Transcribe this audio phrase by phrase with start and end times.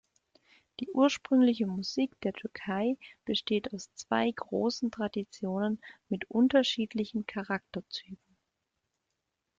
[0.79, 8.35] Die ursprüngliche Musik der Türkei besteht aus zwei großen Traditionen mit unterschiedlichen Charakterzügen.